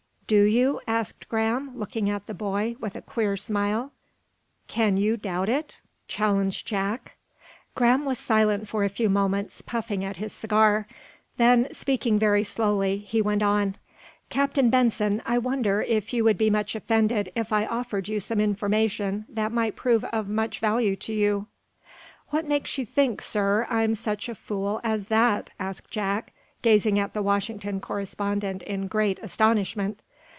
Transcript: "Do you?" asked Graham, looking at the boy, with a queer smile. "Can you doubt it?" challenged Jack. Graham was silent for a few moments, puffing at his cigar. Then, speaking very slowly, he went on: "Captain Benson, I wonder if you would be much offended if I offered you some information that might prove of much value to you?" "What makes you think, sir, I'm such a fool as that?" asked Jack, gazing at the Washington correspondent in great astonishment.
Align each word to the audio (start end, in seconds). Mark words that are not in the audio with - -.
"Do 0.27 0.43
you?" 0.45 0.79
asked 0.87 1.27
Graham, 1.27 1.75
looking 1.77 2.09
at 2.09 2.25
the 2.25 2.33
boy, 2.33 2.77
with 2.79 2.95
a 2.95 3.01
queer 3.01 3.35
smile. 3.35 3.91
"Can 4.69 4.95
you 4.95 5.17
doubt 5.17 5.49
it?" 5.49 5.81
challenged 6.07 6.65
Jack. 6.65 7.17
Graham 7.75 8.05
was 8.05 8.17
silent 8.17 8.65
for 8.69 8.85
a 8.85 8.89
few 8.89 9.09
moments, 9.09 9.59
puffing 9.59 10.05
at 10.05 10.15
his 10.15 10.31
cigar. 10.31 10.87
Then, 11.35 11.67
speaking 11.73 12.17
very 12.17 12.45
slowly, 12.45 12.99
he 12.99 13.21
went 13.21 13.43
on: 13.43 13.75
"Captain 14.29 14.69
Benson, 14.69 15.21
I 15.25 15.37
wonder 15.37 15.81
if 15.81 16.13
you 16.13 16.23
would 16.23 16.37
be 16.37 16.49
much 16.49 16.75
offended 16.75 17.29
if 17.35 17.51
I 17.51 17.65
offered 17.65 18.07
you 18.07 18.21
some 18.21 18.39
information 18.39 19.25
that 19.27 19.51
might 19.51 19.75
prove 19.75 20.05
of 20.05 20.29
much 20.29 20.59
value 20.59 20.95
to 20.95 21.11
you?" 21.11 21.47
"What 22.29 22.47
makes 22.47 22.77
you 22.77 22.85
think, 22.85 23.21
sir, 23.21 23.67
I'm 23.69 23.95
such 23.95 24.29
a 24.29 24.35
fool 24.35 24.79
as 24.81 25.07
that?" 25.07 25.49
asked 25.59 25.91
Jack, 25.91 26.31
gazing 26.61 26.97
at 26.99 27.13
the 27.13 27.21
Washington 27.21 27.81
correspondent 27.81 28.61
in 28.63 28.87
great 28.87 29.19
astonishment. 29.21 30.01